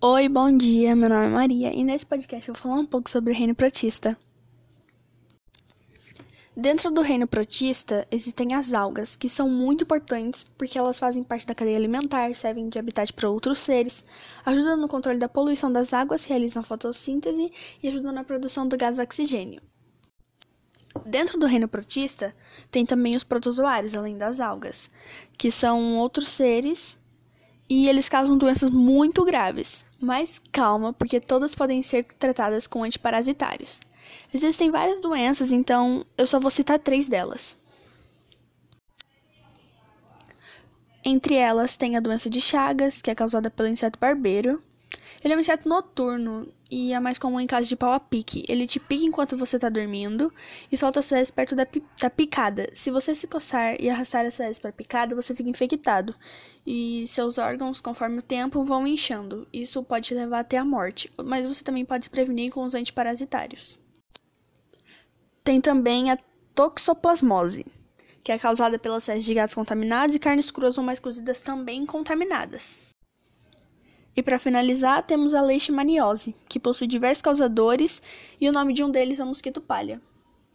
[0.00, 0.94] Oi, bom dia.
[0.94, 3.52] Meu nome é Maria e nesse podcast eu vou falar um pouco sobre o reino
[3.52, 4.16] protista.
[6.56, 11.48] Dentro do reino protista existem as algas, que são muito importantes porque elas fazem parte
[11.48, 14.04] da cadeia alimentar, servem de habitat para outros seres,
[14.46, 17.50] ajudam no controle da poluição das águas, realizam fotossíntese
[17.82, 19.60] e ajudam na produção do gás oxigênio.
[21.04, 22.32] Dentro do reino protista,
[22.70, 24.92] tem também os protozoários, além das algas,
[25.36, 26.96] que são outros seres
[27.68, 29.84] e eles causam doenças muito graves.
[30.00, 33.80] Mas calma, porque todas podem ser tratadas com antiparasitários.
[34.32, 37.58] Existem várias doenças, então eu só vou citar três delas.
[41.04, 44.62] Entre elas tem a doença de Chagas, que é causada pelo inseto barbeiro,
[45.22, 48.44] ele é um inseto noturno e é mais comum em casos de pau a pique.
[48.48, 50.32] Ele te pica enquanto você está dormindo
[50.70, 52.68] e solta as fezes perto da, pi da, picada.
[52.72, 56.14] Se você se coçar e arrastar as fezes para a picada, você fica infectado
[56.64, 59.48] e seus órgãos, conforme o tempo, vão inchando.
[59.52, 62.74] Isso pode te levar até a morte, mas você também pode se prevenir com os
[62.74, 63.78] antiparasitários.
[65.42, 66.18] Tem também a
[66.54, 67.66] toxoplasmose,
[68.22, 71.84] que é causada pelas fezes de gatos contaminados e carnes cruas ou mais cozidas também
[71.84, 72.87] contaminadas.
[74.18, 78.02] E para finalizar, temos a leishmaniose, que possui diversos causadores
[78.40, 80.02] e o nome de um deles é o mosquito palha.